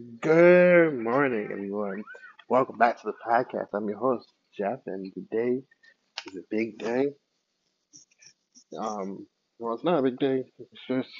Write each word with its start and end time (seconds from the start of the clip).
Good 0.00 0.94
morning, 0.98 1.48
everyone. 1.52 2.04
Welcome 2.48 2.78
back 2.78 3.00
to 3.00 3.06
the 3.06 3.12
podcast. 3.28 3.68
I'm 3.74 3.88
your 3.88 3.98
host, 3.98 4.32
Jeff, 4.56 4.78
and 4.86 5.12
today 5.12 5.60
is 6.26 6.36
a 6.36 6.42
big 6.50 6.78
day. 6.78 7.08
Um, 8.78 9.26
well, 9.58 9.74
it's 9.74 9.84
not 9.84 9.98
a 9.98 10.02
big 10.02 10.18
day, 10.18 10.44
it's 10.58 10.82
just 10.88 11.10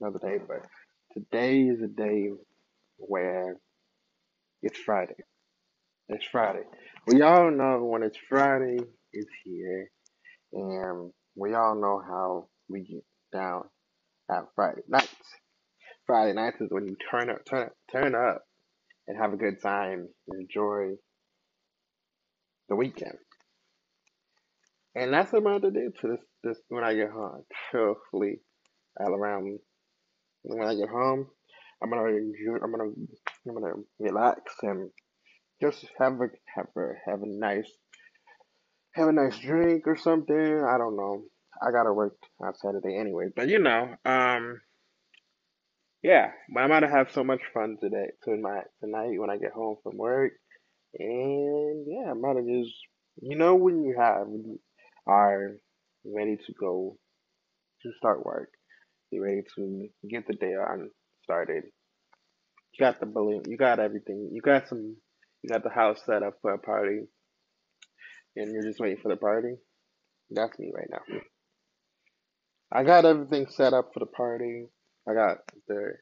another 0.00 0.18
day, 0.20 0.38
but 0.46 0.66
today 1.14 1.62
is 1.62 1.82
a 1.82 1.88
day 1.88 2.30
where 2.98 3.56
it's 4.62 4.78
Friday. 4.78 5.16
It's 6.08 6.26
Friday. 6.26 6.64
We 7.06 7.22
all 7.22 7.50
know 7.50 7.82
when 7.84 8.02
it's 8.04 8.18
Friday, 8.28 8.78
it's 9.12 9.32
here, 9.44 9.90
and 10.52 11.12
we 11.36 11.54
all 11.54 11.74
know 11.74 12.02
how 12.06 12.48
we 12.68 12.80
get 12.82 13.04
down 13.32 13.64
at 14.30 14.44
Friday 14.54 14.82
nights. 14.88 15.14
Friday 16.08 16.32
nights 16.32 16.58
is 16.62 16.70
when 16.70 16.88
you 16.88 16.96
turn 17.10 17.28
up, 17.28 17.44
turn 17.44 17.66
up, 17.66 17.72
turn 17.92 18.14
up, 18.14 18.42
and 19.06 19.18
have 19.18 19.34
a 19.34 19.36
good 19.36 19.60
time, 19.62 20.08
enjoy 20.26 20.94
the 22.70 22.76
weekend. 22.76 23.18
And 24.94 25.12
that's 25.12 25.30
what 25.30 25.40
I'm 25.40 25.46
about 25.46 25.62
to 25.62 25.70
do 25.70 25.92
to 26.00 26.08
this, 26.08 26.24
this 26.42 26.58
when 26.70 26.82
I 26.82 26.94
get 26.94 27.10
home. 27.10 27.44
Hopefully, 27.72 28.40
all 28.98 29.14
around 29.14 29.58
when 30.44 30.66
I 30.66 30.74
get 30.74 30.88
home, 30.88 31.26
I'm 31.82 31.90
gonna 31.90 32.06
enjoy. 32.06 32.56
I'm 32.64 32.70
gonna 32.70 32.90
I'm 33.46 33.54
gonna 33.54 33.74
relax 33.98 34.40
and 34.62 34.90
just 35.60 35.84
have 35.98 36.14
a 36.14 36.28
have 36.56 36.68
a 36.74 36.92
have 37.06 37.22
a 37.22 37.26
nice 37.26 37.70
have 38.94 39.08
a 39.08 39.12
nice 39.12 39.38
drink 39.38 39.86
or 39.86 39.96
something. 39.96 40.34
I 40.34 40.78
don't 40.78 40.96
know. 40.96 41.24
I 41.62 41.70
gotta 41.70 41.92
work 41.92 42.16
on 42.40 42.54
Saturday 42.54 42.98
anyway, 42.98 43.26
but 43.36 43.48
you 43.48 43.58
know, 43.58 43.94
um, 44.06 44.60
yeah. 46.02 46.30
But 46.52 46.60
I'm 46.60 46.70
gonna 46.70 46.90
have 46.90 47.10
so 47.12 47.24
much 47.24 47.40
fun 47.54 47.76
today 47.80 48.10
tonight 48.24 48.64
when 48.80 49.30
I 49.30 49.36
get 49.36 49.52
home 49.52 49.76
from 49.82 49.96
work, 49.96 50.32
and 50.98 51.86
yeah, 51.88 52.10
I'm 52.10 52.22
gonna 52.22 52.42
just 52.42 52.74
you 53.20 53.36
know 53.36 53.54
when 53.56 53.84
you 53.84 53.96
have 53.98 54.26
are 55.06 55.56
ready 56.04 56.36
to 56.36 56.52
go 56.60 56.96
to 57.82 57.92
start 57.98 58.24
work, 58.24 58.50
you're 59.10 59.24
ready 59.24 59.42
to 59.56 59.88
get 60.10 60.26
the 60.26 60.34
day 60.34 60.54
on 60.54 60.90
started. 61.22 61.64
You 62.72 62.84
got 62.84 63.00
the 63.00 63.06
balloon, 63.06 63.42
you 63.46 63.56
got 63.56 63.78
everything, 63.80 64.30
you 64.32 64.40
got 64.40 64.68
some, 64.68 64.96
you 65.42 65.50
got 65.50 65.62
the 65.64 65.70
house 65.70 66.00
set 66.06 66.22
up 66.22 66.34
for 66.42 66.52
a 66.52 66.58
party, 66.58 67.00
and 68.36 68.52
you're 68.52 68.62
just 68.62 68.80
waiting 68.80 68.98
for 69.02 69.08
the 69.08 69.16
party. 69.16 69.56
That's 70.30 70.58
me 70.58 70.70
right 70.74 70.88
now. 70.90 71.20
I 72.70 72.84
got 72.84 73.06
everything 73.06 73.46
set 73.48 73.72
up 73.72 73.90
for 73.94 74.00
the 74.00 74.06
party. 74.06 74.66
I 75.08 75.14
got 75.14 75.38
the 75.66 75.92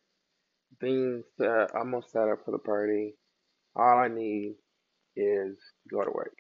things 0.81 1.25
that 1.39 1.69
I'm 1.75 1.93
gonna 1.93 2.03
set 2.09 2.29
up 2.29 2.41
for 2.45 2.51
the 2.51 2.59
party. 2.59 3.15
All 3.77 3.99
I 3.99 4.09
need 4.09 4.57
is 5.17 5.57
to 5.57 5.95
go 5.97 6.03
to 6.03 6.11
work. 6.11 6.37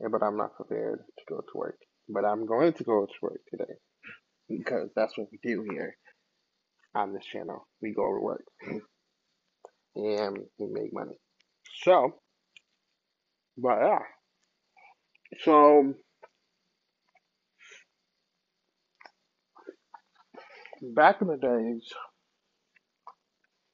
But 0.00 0.22
I'm 0.22 0.36
not 0.36 0.56
prepared 0.56 1.00
to 1.18 1.24
go 1.28 1.36
to 1.40 1.58
work. 1.58 1.78
But 2.08 2.24
I'm 2.24 2.46
going 2.46 2.72
to 2.72 2.84
go 2.84 3.06
to 3.06 3.12
work 3.20 3.40
today 3.50 3.74
because 4.48 4.90
that's 4.96 5.16
what 5.18 5.28
we 5.30 5.38
do 5.42 5.66
here 5.70 5.96
on 6.94 7.12
this 7.12 7.24
channel. 7.24 7.68
We 7.82 7.92
go 7.94 8.06
to 8.14 8.20
work 8.20 8.44
and 9.94 10.38
we 10.58 10.66
make 10.72 10.92
money. 10.92 11.18
So, 11.82 12.14
but 13.56 13.78
yeah. 13.80 13.98
So 15.44 15.94
back 20.82 21.20
in 21.20 21.28
the 21.28 21.36
days, 21.36 21.88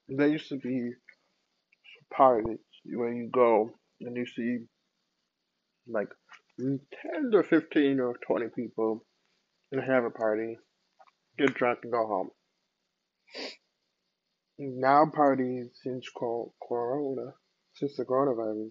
there 0.08 0.28
used 0.28 0.48
to 0.48 0.56
be 0.56 0.92
parties 2.12 2.58
where 2.84 3.12
you 3.12 3.30
go 3.32 3.70
and 4.00 4.16
you 4.16 4.26
see 4.26 4.66
like 5.88 6.08
10 6.58 6.80
or 7.32 7.42
15 7.42 8.00
or 8.00 8.14
20 8.26 8.46
people 8.54 9.04
and 9.72 9.82
have 9.82 10.04
a 10.04 10.10
party, 10.10 10.56
get 11.38 11.54
drunk, 11.54 11.80
and 11.82 11.92
go 11.92 12.06
home. 12.06 12.30
Now, 14.58 15.06
parties 15.12 15.70
since 15.82 16.08
Corona, 16.16 17.32
since 17.74 17.96
the 17.96 18.04
coronavirus, 18.04 18.70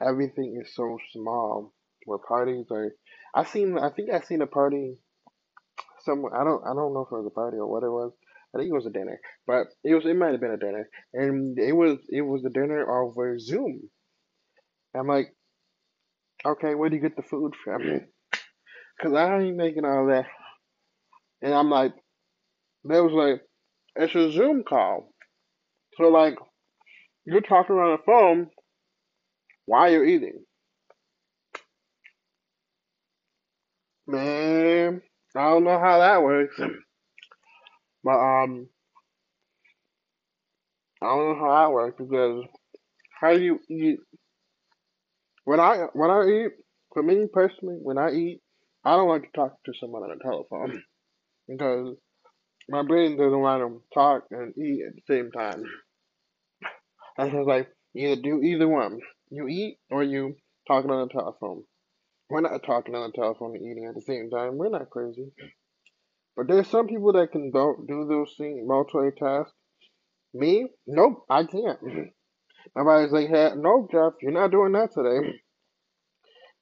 everything 0.00 0.60
is 0.62 0.74
so 0.74 0.96
small. 1.12 1.74
Where 2.04 2.18
parties 2.18 2.66
are, 2.70 2.92
I 3.34 3.44
seen, 3.44 3.78
I 3.78 3.90
think 3.90 4.10
I 4.10 4.20
seen 4.20 4.42
a 4.42 4.46
party 4.46 4.96
somewhere. 6.04 6.34
I 6.34 6.44
don't, 6.44 6.62
I 6.64 6.74
don't 6.74 6.94
know 6.94 7.06
if 7.06 7.12
it 7.12 7.16
was 7.16 7.26
a 7.26 7.34
party 7.34 7.56
or 7.56 7.66
what 7.66 7.82
it 7.82 7.90
was. 7.90 8.12
I 8.54 8.58
think 8.58 8.70
it 8.70 8.74
was 8.74 8.86
a 8.86 8.90
dinner, 8.90 9.18
but 9.46 9.68
it 9.82 9.94
was, 9.94 10.04
it 10.04 10.14
might 10.14 10.32
have 10.32 10.40
been 10.40 10.50
a 10.50 10.58
dinner, 10.58 10.86
and 11.14 11.58
it 11.58 11.72
was, 11.72 11.98
it 12.10 12.20
was 12.20 12.44
a 12.44 12.50
dinner 12.50 12.86
over 12.86 13.38
Zoom. 13.38 13.88
I'm 14.94 15.06
like, 15.06 15.34
okay, 16.44 16.74
where 16.74 16.90
do 16.90 16.96
you 16.96 17.02
get 17.02 17.16
the 17.16 17.22
food 17.22 17.54
from? 17.64 17.80
Cause 19.00 19.14
I 19.14 19.38
ain't 19.40 19.56
making 19.56 19.86
all 19.86 20.06
that, 20.08 20.26
and 21.40 21.54
I'm 21.54 21.70
like, 21.70 21.94
they 22.84 23.00
was 23.00 23.12
like, 23.12 23.40
it's 23.96 24.14
a 24.14 24.30
Zoom 24.30 24.64
call, 24.64 25.14
so 25.96 26.08
like, 26.08 26.36
you're 27.24 27.40
talking 27.40 27.76
on 27.76 27.96
the 27.96 28.02
phone 28.04 28.48
while 29.64 29.90
you're 29.90 30.04
eating. 30.04 30.44
Man, 34.06 35.00
I 35.36 35.50
don't 35.50 35.64
know 35.64 35.78
how 35.78 35.98
that 35.98 36.22
works. 36.22 36.58
But 38.04 38.18
um 38.18 38.68
I 41.00 41.06
don't 41.06 41.38
know 41.38 41.46
how 41.46 41.62
that 41.62 41.72
works 41.72 41.96
because 41.98 42.44
how 43.20 43.32
do 43.32 43.40
you 43.40 43.60
eat 43.70 44.00
when 45.44 45.60
I 45.60 45.86
when 45.92 46.10
I 46.10 46.24
eat 46.26 46.52
for 46.92 47.02
me 47.02 47.26
personally, 47.32 47.78
when 47.82 47.98
I 47.98 48.10
eat, 48.10 48.40
I 48.84 48.96
don't 48.96 49.08
like 49.08 49.22
to 49.22 49.28
talk 49.34 49.56
to 49.64 49.72
someone 49.80 50.02
on 50.02 50.10
the 50.10 50.22
telephone 50.22 50.82
because 51.48 51.96
my 52.68 52.82
brain 52.82 53.16
doesn't 53.16 53.40
want 53.40 53.62
to 53.62 53.82
talk 53.94 54.24
and 54.30 54.56
eat 54.56 54.82
at 54.86 54.94
the 54.94 55.02
same 55.08 55.30
time. 55.30 55.64
I 57.18 57.24
was 57.24 57.46
like, 57.46 57.68
either 57.96 58.20
do 58.20 58.42
either 58.42 58.68
one. 58.68 58.98
You 59.30 59.48
eat 59.48 59.78
or 59.90 60.02
you 60.02 60.36
talking 60.68 60.90
on 60.90 61.08
the 61.08 61.12
telephone. 61.12 61.64
We're 62.32 62.40
not 62.40 62.62
talking 62.62 62.94
on 62.94 63.10
the 63.10 63.14
telephone 63.14 63.54
and 63.54 63.62
eating 63.62 63.84
at 63.86 63.94
the 63.94 64.00
same 64.00 64.30
time. 64.30 64.56
We're 64.56 64.70
not 64.70 64.88
crazy. 64.88 65.26
But 66.34 66.48
there's 66.48 66.66
some 66.66 66.86
people 66.86 67.12
that 67.12 67.30
can 67.30 67.50
do, 67.50 68.06
those 68.08 68.34
things, 68.38 68.66
multitask. 68.66 69.48
Me? 70.32 70.66
Nope, 70.86 71.26
I 71.28 71.44
can't. 71.44 71.78
Everybody's 72.78 73.12
like, 73.12 73.28
hey, 73.28 73.50
nope, 73.54 73.90
Jeff, 73.92 74.14
you're 74.22 74.32
not 74.32 74.50
doing 74.50 74.72
that 74.72 74.92
today. 74.94 75.34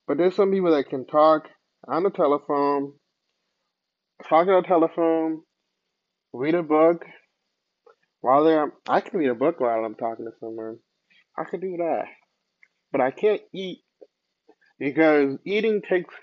But 0.08 0.18
there's 0.18 0.34
some 0.34 0.50
people 0.50 0.72
that 0.72 0.88
can 0.88 1.06
talk 1.06 1.44
on 1.86 2.02
the 2.02 2.10
telephone, 2.10 2.94
talk 4.28 4.48
on 4.48 4.62
the 4.62 4.66
telephone, 4.66 5.42
read 6.32 6.56
a 6.56 6.64
book 6.64 7.04
while 8.20 8.42
they're. 8.42 8.72
I 8.88 9.02
can 9.02 9.20
read 9.20 9.30
a 9.30 9.36
book 9.36 9.60
while 9.60 9.84
I'm 9.84 9.94
talking 9.94 10.24
to 10.24 10.32
someone. 10.40 10.78
I 11.38 11.44
can 11.44 11.60
do 11.60 11.76
that. 11.76 12.06
But 12.90 13.02
I 13.02 13.12
can't 13.12 13.42
eat 13.54 13.84
because 14.80 15.36
eating 15.44 15.82
takes 15.88 16.14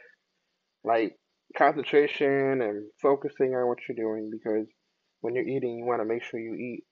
like 0.83 1.15
concentration 1.55 2.61
and 2.61 2.87
focusing 3.01 3.53
on 3.55 3.67
what 3.67 3.77
you're 3.87 3.95
doing 3.95 4.29
because 4.31 4.67
when 5.21 5.35
you're 5.35 5.47
eating, 5.47 5.77
you 5.77 5.85
want 5.85 6.01
to 6.01 6.05
make 6.05 6.23
sure 6.23 6.39
you 6.39 6.55
eat 6.55 6.83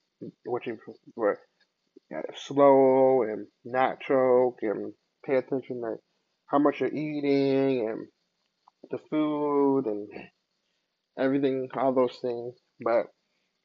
what 0.46 0.66
you 0.66 0.78
what, 1.16 1.38
uh, 2.16 2.22
slow 2.36 3.24
and 3.24 3.48
not 3.66 4.00
choke 4.00 4.60
and 4.62 4.94
pay 5.26 5.36
attention 5.36 5.82
to 5.82 5.96
how 6.48 6.60
much 6.60 6.80
you're 6.80 6.90
eating 6.90 7.90
and 7.90 8.08
the 8.92 9.00
food 9.10 9.86
and 9.88 10.08
everything, 11.18 11.68
all 11.76 11.94
those 11.94 12.18
things. 12.22 12.54
But 12.84 13.08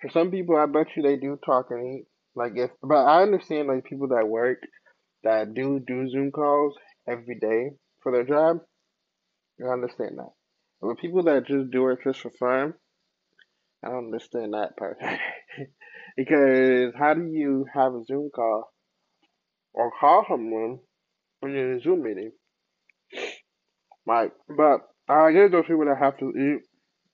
for 0.00 0.10
some 0.10 0.30
people, 0.30 0.56
I 0.56 0.66
bet 0.66 0.96
you 0.96 1.02
they 1.02 1.16
do 1.16 1.38
talk 1.44 1.66
and 1.70 2.00
eat. 2.00 2.04
Like 2.34 2.52
if, 2.56 2.70
but 2.82 3.04
I 3.04 3.22
understand 3.22 3.68
like 3.68 3.84
people 3.84 4.08
that 4.08 4.26
work 4.26 4.58
that 5.24 5.52
do 5.52 5.80
do 5.86 6.08
Zoom 6.08 6.30
calls 6.30 6.74
every 7.06 7.38
day 7.38 7.70
for 8.02 8.12
their 8.12 8.24
job. 8.24 8.58
I 9.62 9.72
understand 9.72 10.18
that. 10.18 10.30
But 10.80 10.98
people 10.98 11.22
that 11.24 11.46
just 11.46 11.70
do 11.70 11.88
it 11.88 11.98
just 12.02 12.20
for 12.20 12.30
fun, 12.30 12.74
I 13.84 13.88
don't 13.88 14.06
understand 14.06 14.54
that 14.54 14.76
part. 14.76 14.98
because 16.16 16.94
how 16.98 17.14
do 17.14 17.26
you 17.26 17.66
have 17.74 17.94
a 17.94 18.04
Zoom 18.04 18.30
call 18.34 18.72
or 19.74 19.90
call 20.00 20.24
someone 20.28 20.78
when 21.40 21.52
you're 21.52 21.72
in 21.72 21.78
a 21.78 21.82
Zoom 21.82 22.02
meeting? 22.02 22.32
Like, 24.06 24.32
but 24.48 24.80
I 25.08 25.32
get 25.32 25.52
those 25.52 25.66
people 25.66 25.84
that 25.86 25.98
have 25.98 26.18
to 26.18 26.30
eat 26.30 26.62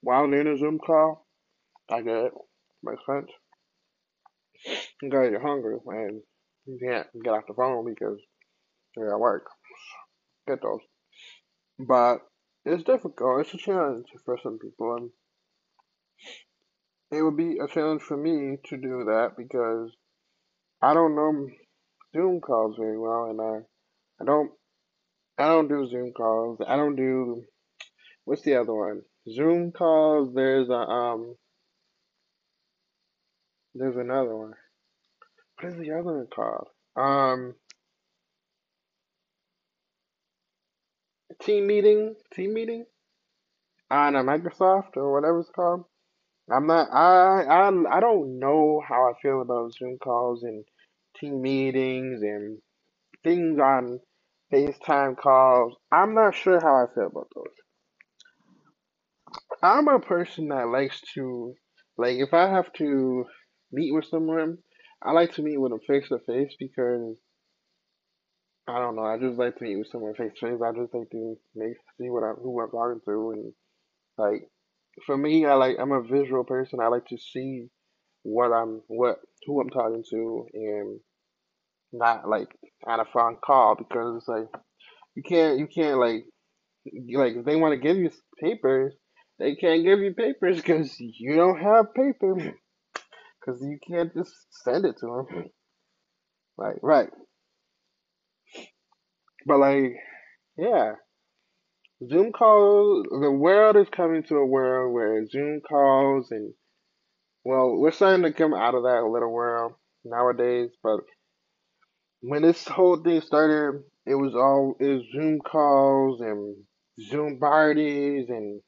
while 0.00 0.31
they're 0.31 0.41
in 0.41 0.47
a 0.47 0.56
Zoom 0.56 0.79
call. 0.79 1.27
I 1.91 2.03
get 2.03 2.17
it. 2.17 2.33
Makes 2.83 3.03
sense. 3.06 3.31
You're 5.03 5.41
hungry 5.41 5.77
and 5.87 6.23
you 6.67 6.79
can't 6.83 7.06
get 7.23 7.31
off 7.31 7.44
the 7.47 7.55
phone 7.55 7.85
because 7.85 8.19
you're 8.97 9.15
at 9.15 9.21
work. 9.21 9.47
Get 10.47 10.63
those. 10.63 10.81
But 11.79 12.19
it's 12.65 12.85
difficult. 12.85 13.41
It's 13.41 13.55
a 13.55 13.59
challenge 13.59 14.07
for 14.25 14.39
some 14.43 14.59
people. 14.59 14.97
And 14.97 15.11
it 17.11 17.23
would 17.23 17.37
be 17.37 17.59
a 17.59 17.69
challenge 17.69 18.03
for 18.03 18.17
me 18.17 18.59
to 18.67 18.77
do 18.77 19.05
that 19.07 19.33
because 19.37 19.93
I 20.83 20.95
don't 20.95 21.15
know 21.15 21.49
Zoom 22.13 22.41
calls 22.41 22.77
very 22.79 22.99
well, 22.99 23.31
and 23.31 23.41
I 23.41 24.23
I 24.23 24.25
don't 24.25 24.51
I 25.39 25.49
don't 25.49 25.69
do 25.69 25.89
Zoom 25.89 26.13
calls. 26.13 26.59
I 26.67 26.77
don't 26.77 26.97
do 26.97 27.45
what's 28.25 28.43
the 28.43 28.57
other 28.57 28.75
one? 28.75 29.03
Zoom 29.29 29.73
calls. 29.73 30.35
There's 30.35 30.69
a 30.69 30.73
um. 30.73 31.37
There's 33.75 33.97
another 33.97 34.35
one. 34.35 34.55
What 35.61 35.73
is 35.73 35.79
the 35.79 35.93
other 35.93 36.17
one 36.17 36.27
called? 36.35 36.69
Um, 36.97 37.55
team 41.41 41.67
meeting. 41.67 42.15
Team 42.35 42.55
meeting 42.55 42.87
on 43.91 44.17
a 44.17 44.23
Microsoft 44.23 44.97
or 44.97 45.12
whatever 45.12 45.41
it's 45.41 45.50
called. 45.50 45.85
I'm 46.50 46.67
not. 46.67 46.88
I 46.93 47.43
I 47.43 47.97
I 47.97 48.00
don't 48.00 48.38
know 48.38 48.83
how 48.87 49.11
I 49.11 49.12
feel 49.21 49.43
about 49.43 49.75
Zoom 49.75 49.99
calls 49.99 50.43
and 50.43 50.65
team 51.19 51.43
meetings 51.43 52.23
and 52.23 52.59
things 53.25 53.59
on 53.59 54.00
FaceTime 54.53 55.17
calls. 55.17 55.75
I'm 55.91 56.15
not 56.15 56.35
sure 56.35 56.61
how 56.61 56.77
I 56.77 56.87
feel 56.94 57.09
about 57.09 57.29
those. 57.35 57.55
I'm 59.62 59.88
a 59.88 59.99
person 59.99 60.49
that 60.49 60.69
likes 60.69 61.00
to, 61.15 61.55
like, 61.97 62.19
if 62.19 62.33
I 62.33 62.49
have 62.49 62.73
to 62.75 63.25
meet 63.73 63.93
with 63.93 64.05
someone, 64.05 64.59
I 65.03 65.12
like 65.12 65.33
to 65.35 65.43
meet 65.43 65.59
with 65.59 65.73
them 65.73 65.81
face 65.81 66.09
to 66.11 66.19
face 66.21 66.55
because 66.59 67.17
I 68.69 68.79
don't 68.79 68.97
know. 68.97 69.05
I 69.05 69.19
just 69.19 69.39
like 69.39 69.57
to 69.59 69.77
with 69.77 69.89
someone 69.89 70.15
face 70.15 70.33
face. 70.41 70.61
I 70.65 70.73
just 70.73 70.93
like 70.93 71.11
to 71.11 71.37
make 71.55 71.75
see 71.99 72.11
what 72.11 72.25
I 72.25 72.33
who 72.33 72.61
I'm 72.61 72.71
talking 72.71 73.01
to 73.07 73.31
and 73.33 73.53
like 74.19 74.49
for 75.05 75.17
me, 75.17 75.45
I 75.45 75.55
like 75.55 75.77
I'm 75.79 75.93
a 75.93 76.03
visual 76.03 76.45
person. 76.45 76.81
I 76.81 76.89
like 76.89 77.07
to 77.09 77.19
see 77.19 77.69
what 78.23 78.53
I'm 78.53 78.83
what 78.89 79.19
who 79.47 79.61
I'm 79.61 79.71
talking 79.71 80.03
to 80.11 80.47
and 80.53 81.01
not 81.93 82.29
like 82.29 82.49
on 82.87 83.01
a 83.01 83.05
phone 83.05 83.37
call 83.45 83.77
because 83.77 84.17
it's 84.17 84.29
like 84.29 84.49
you 85.15 85.23
can't 85.23 85.59
you 85.59 85.69
can't 85.69 85.99
like 85.99 86.25
like 87.15 87.35
if 87.37 87.45
they 87.45 87.57
want 87.57 87.73
to 87.73 87.87
give 87.87 87.97
you 87.97 88.11
papers, 88.41 88.95
they 89.39 89.55
can't 89.55 89.85
give 89.85 90.01
you 90.01 90.12
papers 90.15 90.57
because 90.57 90.95
you 90.99 91.37
don't 91.37 91.61
have 91.61 91.95
paper 91.95 92.35
because 93.41 93.62
you 93.62 93.79
can't 93.87 94.12
just 94.15 94.33
send 94.65 94.85
it 94.85 94.97
to 95.01 95.07
them. 95.07 95.45
Like 96.59 96.77
right, 96.83 97.11
but 99.47 99.59
like 99.59 99.95
yeah, 100.59 100.93
Zoom 102.09 102.33
calls. 102.33 103.07
The 103.11 103.31
world 103.31 103.77
is 103.77 103.89
coming 103.95 104.23
to 104.25 104.37
a 104.37 104.47
world 104.47 104.93
where 104.93 105.27
Zoom 105.27 105.61
calls 105.67 106.31
and 106.31 106.53
well, 107.45 107.77
we're 107.77 107.93
starting 107.93 108.25
to 108.25 108.33
come 108.33 108.55
out 108.55 108.75
of 108.75 108.83
that 108.83 109.05
little 109.05 109.33
world 109.33 109.75
nowadays, 110.05 110.71
but 110.83 111.01
when 112.21 112.43
this 112.43 112.67
whole 112.67 112.97
thing 112.97 113.21
started, 113.21 113.83
it 114.05 114.17
was 114.17 114.35
all 114.35 114.75
it 114.81 114.87
was 114.87 115.05
Zoom 115.13 115.39
calls 115.41 116.21
and 116.21 116.57
Zoom 117.09 117.39
parties 117.39 118.27
and 118.29 118.61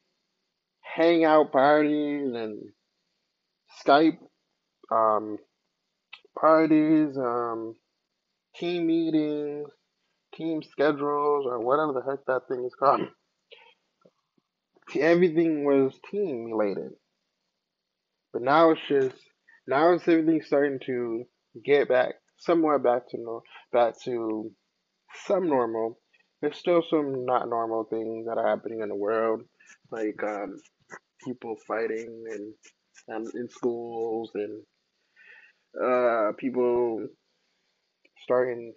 hangout 0.80 1.50
parties 1.52 2.32
and 2.34 2.62
Skype 3.84 4.18
um, 4.90 5.38
parties, 6.38 7.16
um, 7.16 7.74
team 8.56 8.86
meetings, 8.86 9.68
team 10.38 10.62
schedules, 10.62 11.44
or 11.46 11.60
whatever 11.60 11.92
the 11.92 12.08
heck 12.08 12.24
that 12.26 12.48
thing 12.48 12.64
is 12.64 12.74
called. 12.78 13.02
Everything 14.98 15.64
was 15.64 15.92
team 16.10 16.44
related, 16.52 16.92
but 18.32 18.42
now 18.42 18.70
it's 18.70 18.80
just 18.88 19.16
now 19.66 19.92
it's 19.92 20.08
everything 20.08 20.40
starting 20.40 20.78
to 20.86 21.24
get 21.62 21.90
back 21.90 22.14
somewhere 22.38 22.78
back 22.78 23.08
to 23.10 23.18
no, 23.18 23.42
back 23.72 24.00
to 24.04 24.50
some 25.26 25.48
normal. 25.48 25.98
There's 26.40 26.56
still 26.56 26.82
some 26.88 27.26
not 27.26 27.48
normal 27.48 27.84
things 27.84 28.26
that 28.26 28.38
are 28.38 28.48
happening 28.48 28.80
in 28.80 28.88
the 28.88 28.94
world, 28.94 29.42
like 29.90 30.22
um, 30.22 30.56
people 31.26 31.56
fighting 31.66 32.24
and 32.30 32.54
um, 33.14 33.30
in 33.34 33.48
schools 33.48 34.30
and 34.34 34.62
uh, 35.82 36.32
people 36.38 37.06
starting 38.28 38.74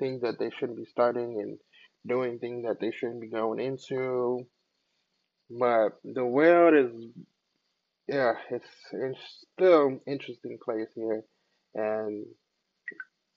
things 0.00 0.22
that 0.22 0.40
they 0.40 0.50
shouldn't 0.58 0.76
be 0.76 0.84
starting 0.90 1.38
and 1.40 1.56
doing 2.04 2.40
things 2.40 2.64
that 2.66 2.80
they 2.80 2.90
shouldn't 2.90 3.20
be 3.20 3.28
going 3.28 3.60
into. 3.60 4.44
But 5.48 5.90
the 6.04 6.24
world 6.24 6.74
is, 6.74 7.06
yeah, 8.08 8.32
it's, 8.50 8.66
it's 8.92 9.46
still 9.54 10.00
interesting 10.04 10.58
place 10.64 10.88
here, 10.96 11.22
and 11.76 12.26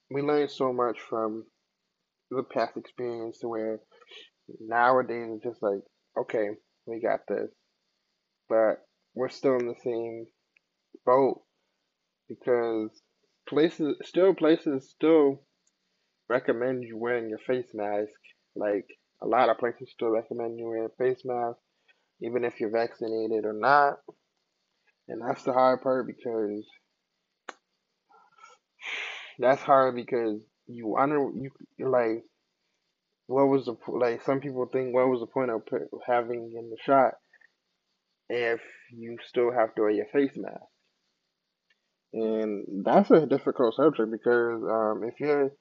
we 0.10 0.24
learn 0.24 0.50
so 0.50 0.74
much 0.74 0.98
from 1.08 1.46
the 2.32 2.44
past 2.44 2.76
experience 2.76 3.40
to 3.40 3.48
where 3.48 3.80
nowadays 4.60 5.30
it's 5.36 5.44
just 5.44 5.62
like, 5.62 5.82
okay, 6.20 6.48
we 6.88 7.00
got 7.00 7.20
this, 7.28 7.52
but 8.50 8.80
we're 9.14 9.30
still 9.30 9.58
in 9.58 9.68
the 9.68 9.76
same 9.84 10.26
boat 11.06 11.42
because 12.28 12.90
places, 13.48 13.96
still 14.04 14.34
places, 14.34 14.90
still 14.90 15.44
recommend 16.32 16.84
you 16.84 16.98
wearing 16.98 17.30
your 17.30 17.40
face 17.40 17.70
mask. 17.74 18.10
Like 18.56 18.88
a 19.22 19.28
lot 19.28 19.50
of 19.50 19.58
places 19.58 19.90
still 19.94 20.10
recommend 20.10 20.58
you 20.58 20.68
wear 20.68 20.86
a 20.86 20.90
face 20.98 21.22
mask, 21.26 21.58
even 22.22 22.44
if 22.44 22.60
you're 22.60 22.72
vaccinated 22.72 23.46
or 23.46 23.54
not. 23.54 24.00
And 25.08 25.22
that's 25.22 25.44
the 25.44 25.54
hard 25.54 25.82
part 25.82 26.08
because 26.08 26.66
that's 29.40 29.62
hard 29.62 29.96
because 29.96 30.40
you 30.68 30.96
under 30.98 31.18
you 31.18 31.52
like 31.80 32.24
what 33.28 33.48
was 33.48 33.66
the 33.66 33.76
like 33.88 34.22
some 34.24 34.40
people 34.40 34.70
think 34.72 34.94
what 34.94 35.08
was 35.08 35.20
the 35.20 35.26
point 35.26 35.50
of 35.50 35.62
having 36.06 36.54
in 36.58 36.70
the 36.70 36.78
shot 36.86 37.14
if 38.30 38.62
you 38.94 39.18
still 39.28 39.52
have 39.52 39.74
to 39.76 39.82
wear 39.82 39.92
your 39.92 40.06
face 40.14 40.32
mask 40.36 40.62
and 42.14 42.66
that's 42.86 43.10
a 43.12 43.26
difficult 43.26 43.76
subject 43.76 44.12
because 44.12 44.62
um 44.64 45.02
if 45.04 45.20
you're 45.20 45.52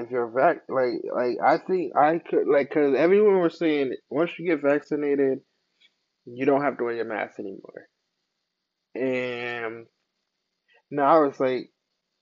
if 0.00 0.10
you're 0.10 0.30
vac 0.30 0.62
like 0.68 1.02
like 1.14 1.36
I 1.44 1.58
think 1.58 1.96
I 1.96 2.18
could 2.18 2.46
like 2.46 2.68
because 2.68 2.94
everyone 2.96 3.40
was 3.40 3.58
saying 3.58 3.94
once 4.08 4.30
you 4.38 4.48
get 4.48 4.62
vaccinated 4.62 5.40
you 6.26 6.46
don't 6.46 6.62
have 6.62 6.78
to 6.78 6.84
wear 6.84 6.94
your 6.94 7.04
mask 7.06 7.38
anymore. 7.38 7.88
And 8.94 9.86
now 10.90 11.24
it's 11.24 11.40
like 11.40 11.70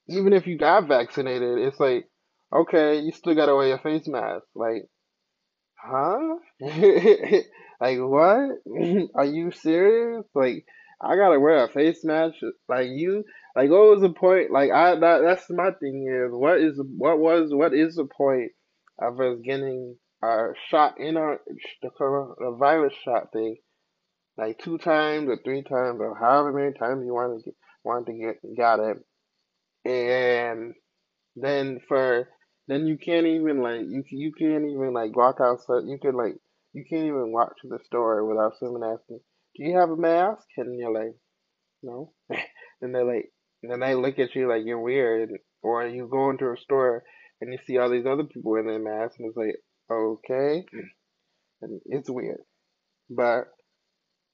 even 0.08 0.32
if 0.32 0.46
you 0.46 0.58
got 0.58 0.88
vaccinated 0.88 1.58
it's 1.58 1.80
like 1.80 2.06
okay 2.54 3.00
you 3.00 3.12
still 3.12 3.34
gotta 3.34 3.54
wear 3.54 3.68
your 3.68 3.78
face 3.78 4.06
mask. 4.06 4.44
Like 4.54 4.84
huh? 5.76 6.36
Like 7.80 7.98
what? 8.00 8.58
Are 9.14 9.24
you 9.24 9.52
serious? 9.52 10.24
Like 10.34 10.64
I 11.00 11.16
gotta 11.16 11.38
wear 11.38 11.64
a 11.64 11.68
face 11.68 12.04
mask. 12.04 12.36
Like 12.68 12.88
you 12.88 13.24
like 13.54 13.70
what 13.70 13.90
was 13.90 14.00
the 14.00 14.10
point? 14.10 14.50
Like 14.50 14.70
I 14.72 14.96
that, 14.96 15.20
that's 15.22 15.48
my 15.50 15.70
thing 15.72 16.06
is 16.08 16.32
what 16.32 16.60
is 16.60 16.80
what 16.96 17.18
was 17.18 17.50
what 17.52 17.72
is 17.72 17.96
the 17.96 18.04
point 18.06 18.52
of 19.00 19.20
us 19.20 19.38
getting 19.44 19.96
a 20.22 20.48
shot 20.68 20.98
in 20.98 21.16
our 21.16 21.40
the 21.82 21.90
coronavirus 21.90 22.92
shot 23.04 23.32
thing? 23.32 23.56
Like 24.36 24.58
two 24.58 24.78
times 24.78 25.28
or 25.28 25.38
three 25.44 25.62
times 25.62 26.00
or 26.00 26.16
however 26.18 26.52
many 26.52 26.72
times 26.72 27.04
you 27.04 27.14
want 27.14 27.38
to 27.38 27.44
get 27.44 27.54
want 27.84 28.06
to 28.06 28.12
get 28.12 28.56
got 28.56 28.80
it. 28.80 28.98
And 29.84 30.74
then 31.36 31.78
for 31.86 32.28
then 32.66 32.86
you 32.86 32.98
can't 32.98 33.26
even 33.26 33.62
like 33.62 33.82
you 33.88 34.02
you 34.10 34.32
can't 34.32 34.64
even 34.64 34.92
like 34.92 35.16
walk 35.16 35.38
outside. 35.40 35.84
You 35.86 35.98
could 36.02 36.14
like 36.14 36.34
you 36.72 36.84
can't 36.88 37.06
even 37.06 37.32
walk 37.32 37.54
to 37.62 37.68
the 37.68 37.78
store 37.86 38.24
without 38.24 38.58
someone 38.58 38.82
asking 38.82 39.20
do 39.58 39.64
you 39.64 39.78
have 39.78 39.90
a 39.90 39.96
mask? 39.96 40.46
And 40.56 40.78
you're 40.78 40.94
like 40.94 41.14
no. 41.82 42.12
And 42.80 42.94
they're 42.94 43.04
like 43.04 43.30
and 43.62 43.72
then 43.72 43.80
they 43.80 43.94
look 43.96 44.18
at 44.20 44.34
you 44.36 44.48
like 44.48 44.62
you're 44.64 44.80
weird 44.80 45.30
or 45.62 45.86
you 45.86 46.08
go 46.10 46.30
into 46.30 46.46
a 46.46 46.56
store 46.56 47.02
and 47.40 47.52
you 47.52 47.58
see 47.66 47.76
all 47.76 47.90
these 47.90 48.06
other 48.06 48.24
people 48.24 48.54
in 48.54 48.66
their 48.66 48.78
masks 48.78 49.16
and 49.18 49.28
it's 49.28 49.36
like 49.36 49.56
okay. 49.90 50.64
And 51.60 51.80
it's 51.86 52.08
weird. 52.08 52.38
But 53.10 53.48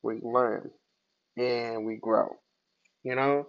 we 0.02 0.20
learn 0.22 0.70
and 1.38 1.86
we 1.86 1.98
grow 2.00 2.36
you 3.04 3.14
know? 3.14 3.46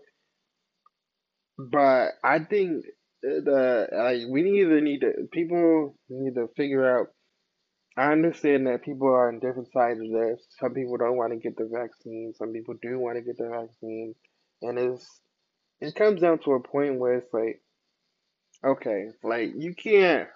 But 1.58 2.10
I 2.24 2.40
think 2.40 2.86
the 3.24 3.88
like 3.92 4.30
we 4.30 4.62
either 4.62 4.82
need 4.82 5.00
to 5.00 5.14
people 5.32 5.96
need 6.10 6.36
to 6.36 6.48
figure 6.56 7.00
out. 7.00 7.08
I 7.98 8.12
understand 8.12 8.68
that 8.68 8.84
people 8.84 9.08
are 9.08 9.30
on 9.30 9.40
different 9.40 9.72
sides 9.72 10.00
of 10.02 10.12
this. 10.12 10.46
Some 10.60 10.74
people 10.74 10.98
don't 10.98 11.18
want 11.18 11.32
to 11.34 11.40
get 11.40 11.58
the 11.58 11.70
vaccine. 11.72 12.34
Some 12.38 12.52
people 12.52 12.76
do 12.82 13.00
want 13.00 13.18
to 13.18 13.24
get 13.24 13.38
the 13.38 13.50
vaccine, 13.50 14.16
and 14.62 14.78
it's 14.78 15.22
it 15.80 15.96
comes 15.96 16.22
down 16.22 16.40
to 16.40 16.54
a 16.54 16.60
point 16.60 17.00
where 17.00 17.16
it's 17.16 17.34
like, 17.34 17.62
okay, 18.66 19.06
like 19.24 19.52
you 19.58 19.76
can't 19.76 20.28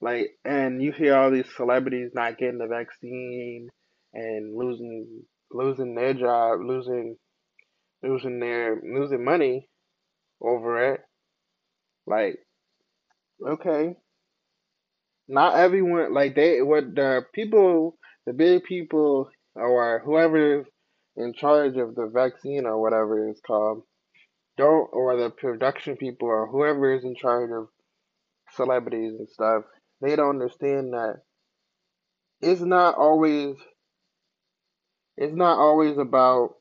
like, 0.00 0.38
and 0.44 0.82
you 0.82 0.92
hear 0.92 1.16
all 1.16 1.30
these 1.30 1.48
celebrities 1.56 2.10
not 2.14 2.38
getting 2.38 2.58
the 2.58 2.66
vaccine 2.66 3.68
and 4.12 4.56
losing 4.56 5.22
losing 5.50 5.94
their 5.94 6.14
job, 6.14 6.60
losing 6.64 7.16
losing 8.02 8.38
their 8.40 8.80
losing 8.82 9.24
money 9.24 9.68
over 10.40 10.94
it 10.94 11.00
Like, 12.06 12.38
okay, 13.46 13.96
not 15.28 15.56
everyone 15.56 16.12
like 16.12 16.34
they 16.34 16.62
what 16.62 16.94
the 16.94 17.24
people, 17.32 17.96
the 18.26 18.32
big 18.32 18.64
people 18.64 19.30
or 19.54 20.02
whoever 20.04 20.60
is 20.60 20.66
in 21.16 21.32
charge 21.32 21.76
of 21.76 21.94
the 21.94 22.10
vaccine 22.12 22.66
or 22.66 22.80
whatever 22.80 23.28
it's 23.28 23.40
called, 23.40 23.82
don't 24.56 24.88
or 24.92 25.16
the 25.16 25.30
production 25.30 25.96
people 25.96 26.28
or 26.28 26.46
whoever 26.46 26.94
is 26.94 27.04
in 27.04 27.14
charge 27.14 27.50
of 27.50 27.68
celebrities 28.52 29.14
and 29.18 29.28
stuff, 29.28 29.64
they 30.00 30.16
don't 30.16 30.40
understand 30.40 30.92
that 30.92 31.22
it's 32.40 32.60
not 32.60 32.96
always 32.96 33.56
it's 35.16 35.34
not 35.34 35.58
always 35.58 35.96
about 35.96 36.54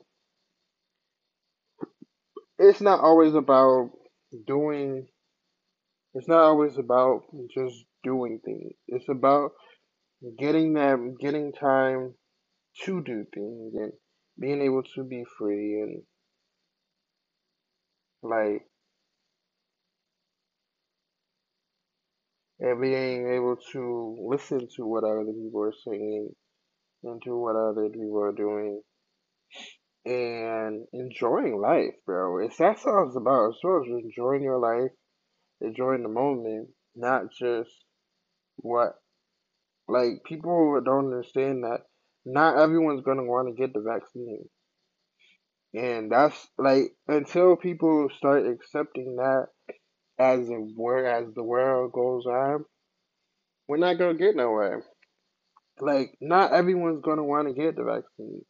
it's 2.59 2.81
not 2.81 2.99
always 2.99 3.33
about 3.33 3.89
doing 4.47 5.07
it's 6.13 6.27
not 6.27 6.39
always 6.39 6.77
about 6.77 7.23
just 7.53 7.83
doing 8.03 8.39
things. 8.43 8.73
It's 8.87 9.09
about 9.09 9.51
getting 10.37 10.73
that 10.73 11.15
getting 11.19 11.51
time 11.53 12.13
to 12.85 13.03
do 13.03 13.25
things 13.33 13.73
and 13.75 13.91
being 14.39 14.61
able 14.61 14.83
to 14.95 15.03
be 15.03 15.23
free 15.37 15.81
and 15.81 16.03
like 18.21 18.65
and 22.59 22.81
being 22.81 23.27
able 23.33 23.57
to 23.73 24.17
listen 24.29 24.67
to 24.77 24.85
what 24.85 25.03
other 25.03 25.25
people 25.25 25.61
are 25.61 25.73
saying 25.85 26.29
and 27.03 27.21
to 27.23 27.37
what 27.37 27.55
other 27.55 27.89
people 27.89 28.21
are 28.21 28.31
doing 28.31 28.81
and 30.05 30.85
enjoying 30.93 31.59
life, 31.61 31.93
bro. 32.05 32.43
It's 32.45 32.57
that's 32.57 32.85
all 32.85 33.07
it's 33.07 33.17
about. 33.17 33.49
It's 33.49 33.59
about 33.63 33.85
enjoying 33.87 34.43
your 34.43 34.59
life, 34.59 34.91
enjoying 35.61 36.03
the 36.03 36.09
moment, 36.09 36.69
not 36.95 37.23
just 37.37 37.82
what 38.57 38.95
like 39.87 40.23
people 40.25 40.81
don't 40.83 41.13
understand 41.13 41.63
that 41.63 41.81
not 42.25 42.57
everyone's 42.57 43.03
gonna 43.03 43.23
want 43.23 43.47
to 43.47 43.61
get 43.61 43.73
the 43.73 43.81
vaccine. 43.81 44.45
And 45.73 46.11
that's 46.11 46.47
like 46.57 46.95
until 47.07 47.55
people 47.55 48.07
start 48.17 48.45
accepting 48.47 49.17
that 49.17 49.47
as 50.19 50.47
a 50.49 50.59
word 50.75 51.05
as 51.05 51.33
the 51.33 51.43
world 51.43 51.91
goes 51.91 52.25
on, 52.25 52.65
we're 53.67 53.77
not 53.77 53.97
gonna 53.97 54.13
get 54.13 54.35
nowhere. 54.35 54.83
Like 55.79 56.15
not 56.21 56.53
everyone's 56.53 57.01
gonna 57.03 57.23
want 57.23 57.47
to 57.47 57.53
get 57.53 57.75
the 57.75 57.83
vaccine. 57.83 58.45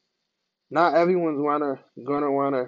Not 0.70 0.96
everyone's 0.96 1.42
wanna 1.42 1.80
gonna 2.06 2.32
wanna 2.32 2.66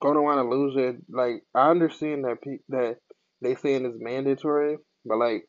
gonna 0.00 0.22
wanna 0.22 0.48
lose 0.48 0.74
it. 0.76 0.96
Like 1.10 1.42
I 1.54 1.70
understand 1.70 2.24
that 2.24 2.40
pe- 2.42 2.64
that 2.68 2.96
they 3.42 3.54
saying 3.56 3.84
it's 3.84 3.96
mandatory, 3.98 4.78
but 5.04 5.18
like 5.18 5.44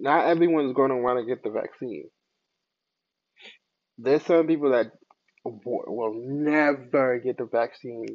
not 0.00 0.26
everyone's 0.26 0.74
gonna 0.74 0.96
want 0.98 1.18
to 1.18 1.26
get 1.26 1.42
the 1.42 1.50
vaccine. 1.50 2.08
There's 3.98 4.24
some 4.24 4.46
people 4.46 4.70
that 4.70 4.86
will 5.44 6.14
never 6.14 7.18
get 7.18 7.38
the 7.38 7.46
vaccine 7.50 8.06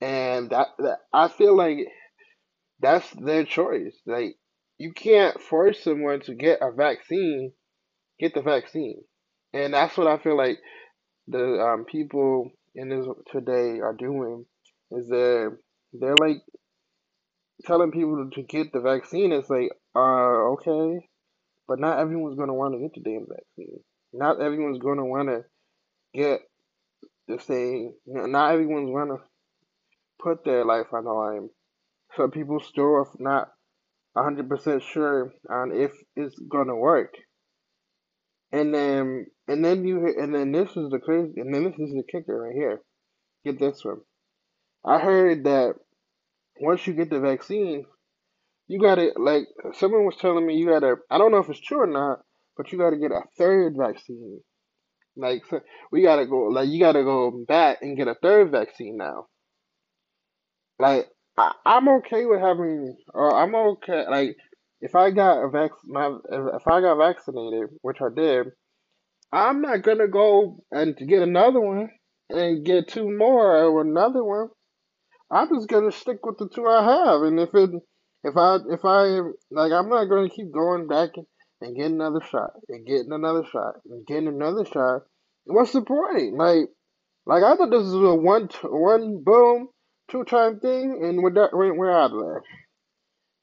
and 0.00 0.50
that, 0.50 0.68
that 0.78 0.98
I 1.12 1.28
feel 1.28 1.56
like 1.56 1.78
that's 2.80 3.08
their 3.12 3.44
choice. 3.44 3.96
Like 4.06 4.36
you 4.78 4.92
can't 4.92 5.40
force 5.40 5.82
someone 5.82 6.20
to 6.22 6.34
get 6.34 6.60
a 6.60 6.70
vaccine, 6.72 7.52
get 8.20 8.34
the 8.34 8.42
vaccine, 8.42 9.02
and 9.52 9.72
that's 9.72 9.96
what 9.96 10.06
I 10.06 10.18
feel 10.18 10.36
like 10.36 10.58
the 11.28 11.60
um, 11.60 11.84
people 11.86 12.50
in 12.74 12.88
this 12.90 13.06
today 13.32 13.80
are 13.80 13.96
doing 13.98 14.44
is 14.92 15.08
they're 15.08 15.58
they're 15.92 16.14
like 16.20 16.42
telling 17.66 17.90
people 17.90 18.30
to 18.32 18.42
get 18.42 18.72
the 18.72 18.80
vaccine. 18.80 19.32
It's 19.32 19.50
like, 19.50 19.70
uh, 19.94 20.54
okay, 20.54 21.06
but 21.68 21.78
not 21.80 21.98
everyone's 21.98 22.38
gonna 22.38 22.54
want 22.54 22.74
to 22.74 22.80
get 22.80 22.94
the 22.94 23.00
damn 23.00 23.26
vaccine. 23.28 23.80
Not 24.12 24.40
everyone's 24.40 24.78
gonna 24.78 25.04
want 25.04 25.28
to 25.28 25.44
get 26.14 26.40
the 27.28 27.38
same. 27.40 27.94
Not 28.06 28.52
everyone's 28.52 28.94
gonna 28.94 29.20
put 30.22 30.44
their 30.44 30.64
life 30.64 30.86
on 30.92 31.04
the 31.04 31.12
line. 31.12 31.50
Some 32.16 32.30
people 32.30 32.60
still 32.60 32.84
are 32.84 33.06
not 33.18 33.48
100% 34.16 34.82
sure 34.82 35.32
on 35.50 35.72
if 35.74 35.92
it's 36.14 36.38
gonna 36.50 36.76
work. 36.76 37.14
And 38.52 38.72
then, 38.72 39.26
and 39.48 39.64
then 39.64 39.84
you, 39.84 40.06
and 40.18 40.34
then 40.34 40.52
this 40.52 40.70
is 40.70 40.88
the 40.90 41.00
crazy, 41.04 41.32
and 41.36 41.52
then 41.52 41.64
this 41.64 41.74
is 41.74 41.92
the 41.92 42.04
kicker 42.10 42.42
right 42.42 42.54
here. 42.54 42.80
Get 43.44 43.58
this 43.58 43.84
one. 43.84 44.00
I 44.84 45.00
heard 45.00 45.44
that 45.44 45.74
once 46.60 46.86
you 46.86 46.92
get 46.92 47.10
the 47.10 47.20
vaccine, 47.20 47.84
you 48.68 48.80
gotta, 48.80 49.12
like, 49.16 49.44
someone 49.74 50.04
was 50.04 50.16
telling 50.16 50.46
me 50.46 50.56
you 50.56 50.68
gotta, 50.68 50.96
I 51.10 51.18
don't 51.18 51.30
know 51.30 51.38
if 51.38 51.48
it's 51.48 51.60
true 51.60 51.82
or 51.82 51.86
not, 51.86 52.20
but 52.56 52.72
you 52.72 52.78
gotta 52.78 52.96
get 52.96 53.12
a 53.12 53.22
third 53.38 53.74
vaccine. 53.78 54.40
Like, 55.16 55.44
so 55.48 55.60
we 55.92 56.02
gotta 56.02 56.26
go, 56.26 56.44
like, 56.44 56.68
you 56.68 56.80
gotta 56.80 57.02
go 57.04 57.44
back 57.46 57.78
and 57.82 57.96
get 57.96 58.08
a 58.08 58.16
third 58.20 58.50
vaccine 58.50 58.96
now. 58.96 59.26
Like, 60.78 61.06
I, 61.38 61.52
I'm 61.64 61.88
okay 61.88 62.26
with 62.26 62.40
having, 62.40 62.96
or 63.14 63.34
I'm 63.34 63.54
okay, 63.54 64.06
like, 64.08 64.36
if 64.80 64.94
I 64.94 65.10
got 65.10 65.42
a 65.42 65.48
vac, 65.48 65.70
my, 65.84 66.16
if 66.30 66.66
I 66.66 66.80
got 66.80 66.98
vaccinated, 66.98 67.70
which 67.82 67.98
I 68.00 68.08
did, 68.14 68.48
I'm 69.32 69.62
not 69.62 69.82
gonna 69.82 70.08
go 70.08 70.58
and 70.70 70.96
get 70.96 71.22
another 71.22 71.60
one 71.60 71.90
and 72.28 72.64
get 72.64 72.88
two 72.88 73.10
more 73.10 73.56
or 73.56 73.80
another 73.80 74.22
one. 74.22 74.48
I'm 75.30 75.48
just 75.54 75.68
gonna 75.68 75.92
stick 75.92 76.24
with 76.24 76.38
the 76.38 76.48
two 76.48 76.66
I 76.66 76.82
have, 76.84 77.22
and 77.22 77.40
if 77.40 77.54
it, 77.54 77.70
if 78.22 78.36
I, 78.36 78.58
if 78.70 78.84
I, 78.84 79.20
like, 79.50 79.72
I'm 79.72 79.88
not 79.88 80.04
gonna 80.04 80.30
keep 80.30 80.52
going 80.52 80.86
back 80.86 81.10
and 81.60 81.76
getting 81.76 81.94
another 81.94 82.20
shot 82.30 82.50
and 82.68 82.86
getting 82.86 83.12
another 83.12 83.44
shot 83.50 83.76
and 83.88 84.06
getting 84.06 84.28
another 84.28 84.64
shot. 84.64 85.02
What's 85.44 85.72
the 85.72 85.82
point? 85.82 86.34
Like, 86.34 86.68
like 87.24 87.42
I 87.42 87.56
thought 87.56 87.70
this 87.70 87.82
was 87.82 87.94
a 87.94 88.14
one, 88.14 88.48
one 88.62 89.22
boom, 89.24 89.68
two 90.10 90.24
time 90.24 90.60
thing, 90.60 91.00
and 91.02 91.22
we're 91.22 91.30
done, 91.30 91.50
we're, 91.52 91.90
out 91.90 92.12
of 92.12 92.20
there. 92.20 92.42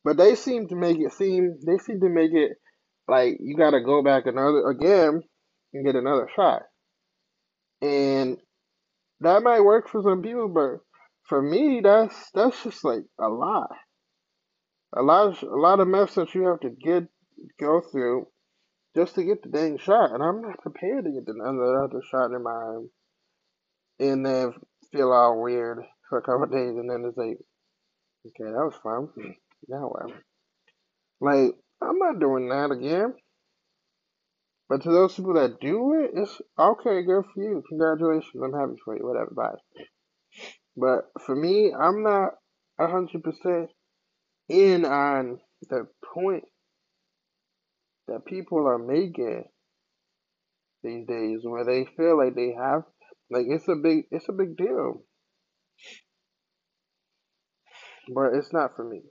But 0.03 0.17
they 0.17 0.35
seem 0.35 0.67
to 0.67 0.75
make 0.75 0.97
it 0.97 1.13
seem, 1.13 1.59
they 1.65 1.77
seem 1.77 1.99
to 2.01 2.09
make 2.09 2.31
it 2.33 2.51
like 3.07 3.37
you 3.39 3.57
gotta 3.57 3.81
go 3.81 4.03
back 4.03 4.25
another 4.25 4.67
again 4.69 5.21
and 5.73 5.85
get 5.85 5.95
another 5.95 6.29
shot. 6.35 6.61
And 7.81 8.37
that 9.21 9.43
might 9.43 9.61
work 9.61 9.89
for 9.89 10.01
some 10.01 10.21
people, 10.21 10.47
but 10.49 10.81
for 11.27 11.41
me, 11.41 11.81
that's 11.83 12.15
that's 12.33 12.63
just 12.63 12.83
like 12.83 13.03
a 13.19 13.27
lot, 13.27 13.69
a 14.95 15.01
lot, 15.01 15.27
of, 15.27 15.43
a 15.43 15.55
lot 15.55 15.79
of 15.79 15.87
mess 15.87 16.15
that 16.15 16.33
you 16.35 16.47
have 16.47 16.59
to 16.61 16.69
get 16.69 17.07
go 17.59 17.81
through 17.81 18.27
just 18.95 19.15
to 19.15 19.23
get 19.23 19.41
the 19.41 19.49
dang 19.49 19.77
shot. 19.77 20.11
And 20.11 20.23
I'm 20.23 20.41
not 20.41 20.61
prepared 20.61 21.05
to 21.05 21.11
get 21.11 21.27
another 21.27 21.83
other 21.83 22.01
shot 22.11 22.31
in 22.31 22.43
my 22.43 22.51
arm, 22.51 22.89
and 23.99 24.25
then 24.25 24.53
feel 24.91 25.11
all 25.11 25.41
weird 25.41 25.79
for 26.09 26.19
a 26.19 26.21
couple 26.21 26.45
days, 26.47 26.77
and 26.77 26.89
then 26.89 27.03
it's 27.07 27.17
like, 27.17 27.37
okay, 28.27 28.51
that 28.51 28.71
was 28.71 28.75
fun. 28.83 29.09
Now 29.65 29.87
what? 29.87 30.11
Like, 31.21 31.55
I'm 31.81 31.99
not 31.99 32.19
doing 32.19 32.49
that 32.49 32.69
again. 32.69 33.13
But 34.67 34.81
to 34.83 34.91
those 34.91 35.15
people 35.15 35.35
that 35.35 35.61
do 35.61 35.93
it, 36.03 36.11
it's 36.15 36.41
okay, 36.59 37.03
good 37.03 37.23
for 37.33 37.43
you. 37.43 37.63
Congratulations. 37.69 38.43
I'm 38.43 38.53
happy 38.53 38.79
for 38.83 38.97
you. 38.97 39.05
Whatever. 39.05 39.31
Bye. 39.35 39.83
But 40.75 41.11
for 41.25 41.35
me, 41.35 41.73
I'm 41.73 42.03
not 42.03 42.31
100% 42.79 43.67
in 44.49 44.85
on 44.85 45.39
the 45.69 45.87
point 46.13 46.43
that 48.07 48.25
people 48.25 48.67
are 48.67 48.77
making 48.77 49.45
these 50.83 51.07
days 51.07 51.39
where 51.43 51.63
they 51.63 51.85
feel 51.95 52.17
like 52.17 52.35
they 52.35 52.53
have 52.59 52.83
like 53.31 53.45
it's 53.47 53.67
a 53.69 53.75
big 53.75 54.03
it's 54.11 54.27
a 54.27 54.33
big 54.33 54.57
deal. 54.57 55.03
But 58.13 58.33
it's 58.33 58.51
not 58.51 58.75
for 58.75 58.83
me. 58.83 59.01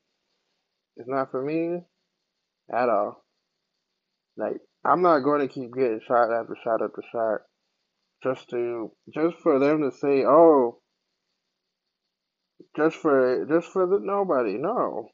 It's 0.97 1.09
not 1.09 1.31
for 1.31 1.43
me 1.43 1.81
at 2.71 2.89
all. 2.91 3.25
Like 4.37 4.59
I'm 4.85 5.03
not 5.03 5.21
going 5.21 5.41
to 5.41 5.53
keep 5.53 5.73
getting 5.75 6.01
shot 6.07 6.31
after 6.31 6.57
shot 6.63 6.83
after 6.83 7.03
shot 7.11 7.41
just 8.23 8.51
to 8.51 8.93
just 9.15 9.37
for 9.43 9.59
them 9.59 9.81
to 9.83 9.97
say, 9.97 10.25
"Oh, 10.27 10.82
just 12.77 12.97
for 12.97 13.47
just 13.47 13.69
for 13.73 13.87
the 13.87 13.99
nobody." 14.01 14.59
No. 14.59 15.09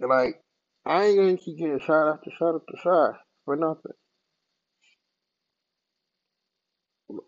Like 0.00 0.42
I 0.84 1.04
ain't 1.04 1.18
gonna 1.18 1.36
keep 1.36 1.58
getting 1.58 1.78
shot 1.80 2.12
after 2.12 2.30
shot 2.38 2.56
after 2.56 2.76
shot 2.82 3.14
for 3.44 3.56
nothing. 3.56 3.92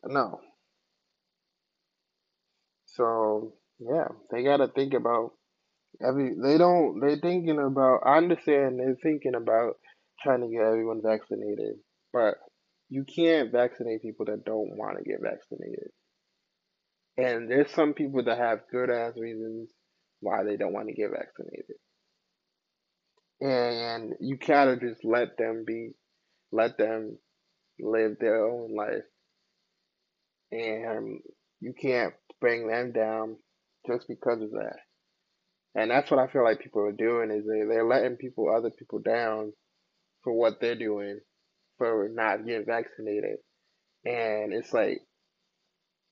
No. 0.04 0.40
So 2.86 3.54
yeah, 3.78 4.08
they 4.30 4.42
gotta 4.42 4.68
think 4.68 4.94
about 4.94 5.32
every. 6.04 6.34
They 6.40 6.58
don't. 6.58 7.00
They're 7.00 7.16
thinking 7.16 7.58
about. 7.58 8.00
I 8.04 8.18
understand. 8.18 8.78
They're 8.78 8.96
thinking 9.02 9.34
about 9.34 9.74
trying 10.22 10.40
to 10.40 10.48
get 10.48 10.62
everyone 10.62 11.02
vaccinated, 11.04 11.76
but 12.12 12.34
you 12.88 13.04
can't 13.04 13.52
vaccinate 13.52 14.02
people 14.02 14.26
that 14.26 14.44
don't 14.44 14.76
want 14.76 14.98
to 14.98 15.04
get 15.04 15.20
vaccinated. 15.22 15.90
And 17.16 17.50
there's 17.50 17.70
some 17.70 17.94
people 17.94 18.24
that 18.24 18.38
have 18.38 18.68
good 18.70 18.90
ass 18.90 19.14
reasons 19.16 19.70
why 20.20 20.42
they 20.42 20.56
don't 20.56 20.72
want 20.72 20.88
to 20.88 20.94
get 20.94 21.10
vaccinated. 21.10 21.76
And 23.40 24.14
you 24.20 24.36
gotta 24.36 24.76
just 24.76 25.04
let 25.04 25.36
them 25.36 25.64
be, 25.66 25.90
let 26.50 26.78
them 26.78 27.18
live 27.78 28.16
their 28.18 28.46
own 28.46 28.74
life. 28.74 29.04
And 30.50 31.20
you 31.60 31.72
can't 31.80 32.14
bring 32.40 32.68
them 32.68 32.92
down 32.92 33.36
just 33.86 34.08
because 34.08 34.40
of 34.40 34.50
that. 34.52 34.76
And 35.74 35.90
that's 35.90 36.10
what 36.10 36.20
I 36.20 36.28
feel 36.28 36.44
like 36.44 36.60
people 36.60 36.82
are 36.82 36.92
doing 36.92 37.30
is 37.30 37.44
they, 37.44 37.64
they're 37.66 37.86
letting 37.86 38.16
people, 38.16 38.48
other 38.48 38.70
people 38.70 39.00
down 39.00 39.52
for 40.22 40.32
what 40.32 40.60
they're 40.60 40.78
doing 40.78 41.20
for 41.78 42.08
not 42.12 42.46
getting 42.46 42.64
vaccinated. 42.66 43.38
And 44.04 44.52
it's 44.52 44.72
like, 44.72 45.00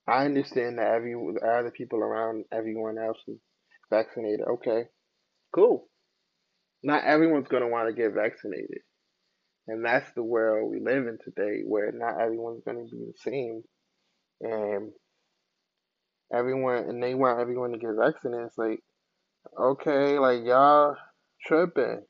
I 0.07 0.25
understand 0.25 0.79
that 0.79 0.89
every 0.89 1.15
other 1.15 1.71
people 1.71 2.01
around 2.01 2.45
everyone 2.53 2.99
else 2.99 3.19
is 3.29 3.39
vaccinated. 3.91 4.41
Okay, 4.55 4.85
cool. 5.55 5.89
Not 6.83 7.05
everyone's 7.05 7.49
gonna 7.49 7.69
want 7.69 7.89
to 7.89 7.95
get 7.95 8.13
vaccinated, 8.15 8.81
and 9.69 9.85
that's 9.85 10.11
the 10.15 10.25
world 10.25 10.71
we 10.71 10.81
live 10.81 11.07
in 11.07 11.19
today, 11.25 11.63
where 11.65 11.93
not 11.93 12.21
everyone's 12.21 12.65
gonna 12.65 12.85
be 12.85 13.07
the 13.07 13.15
same, 13.19 13.63
and 14.41 14.93
everyone 16.35 16.89
and 16.89 17.03
they 17.03 17.15
want 17.15 17.41
everyone 17.41 17.73
to 17.73 17.79
get 17.79 17.95
vaccinated. 17.97 18.47
It's 18.47 18.59
like, 18.59 18.81
okay, 19.59 20.19
like 20.19 20.45
y'all 20.45 20.97
tripping. 21.47 22.03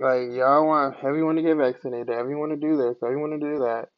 Like 0.00 0.32
y'all 0.32 0.66
want 0.66 0.96
everyone 1.04 1.36
to 1.36 1.42
get 1.42 1.56
vaccinated, 1.58 2.10
everyone 2.10 2.48
to 2.48 2.56
do 2.56 2.76
this, 2.76 2.96
everyone 3.04 3.30
to 3.30 3.38
do 3.38 3.58
that, 3.60 3.88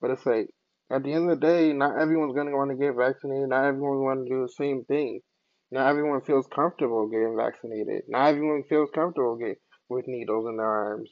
but 0.00 0.10
it's 0.10 0.26
like 0.26 0.48
at 0.94 1.02
the 1.02 1.12
end 1.12 1.28
of 1.28 1.40
the 1.40 1.46
day, 1.46 1.72
not 1.72 1.98
everyone's 1.98 2.36
gonna 2.36 2.56
want 2.56 2.70
to 2.70 2.76
get 2.76 2.94
vaccinated. 2.94 3.48
Not 3.48 3.64
everyone 3.64 4.04
want 4.04 4.24
to 4.24 4.32
do 4.32 4.42
the 4.42 4.48
same 4.48 4.84
thing. 4.84 5.20
Not 5.72 5.88
everyone 5.88 6.20
feels 6.20 6.46
comfortable 6.46 7.08
getting 7.08 7.36
vaccinated. 7.36 8.04
Not 8.08 8.28
everyone 8.28 8.62
feels 8.68 8.90
comfortable 8.94 9.38
with 9.88 10.06
needles 10.06 10.46
in 10.48 10.56
their 10.56 10.66
arms. 10.66 11.10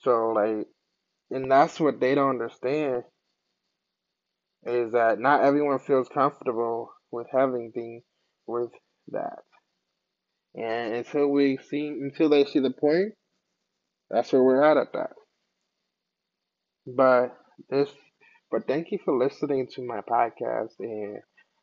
So 0.00 0.30
like, 0.30 0.66
and 1.30 1.50
that's 1.50 1.78
what 1.78 2.00
they 2.00 2.14
don't 2.14 2.30
understand 2.30 3.04
is 4.64 4.92
that 4.92 5.20
not 5.20 5.42
everyone 5.44 5.78
feels 5.78 6.08
comfortable 6.08 6.90
with 7.12 7.28
having 7.32 7.70
things 7.72 8.02
with 8.46 8.70
that. 9.12 9.38
And 10.54 10.94
until 10.94 11.28
we 11.28 11.58
see, 11.68 11.88
until 11.88 12.28
they 12.28 12.44
see 12.44 12.58
the 12.58 12.72
point, 12.72 13.12
that's 14.10 14.32
where 14.32 14.42
we're 14.42 14.64
at 14.64 14.76
at 14.76 14.92
that. 14.94 15.10
But 16.86 17.36
this, 17.68 17.90
but 18.50 18.66
thank 18.66 18.90
you 18.92 18.98
for 19.04 19.16
listening 19.16 19.66
to 19.74 19.84
my 19.84 20.00
podcast, 20.00 20.72
and 20.80 21.18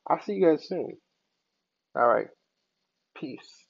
I'll 0.08 0.22
see 0.22 0.34
you 0.34 0.46
guys 0.48 0.68
soon. 0.68 0.98
All 1.96 2.08
right, 2.08 2.28
peace. 3.16 3.66